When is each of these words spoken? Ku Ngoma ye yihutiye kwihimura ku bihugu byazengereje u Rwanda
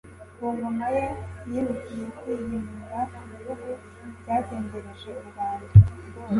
Ku 0.37 0.45
Ngoma 0.53 0.85
ye 0.95 1.05
yihutiye 1.49 2.05
kwihimura 2.17 2.99
ku 3.15 3.21
bihugu 3.31 3.69
byazengereje 4.19 5.09
u 5.21 5.23
Rwanda 5.29 5.73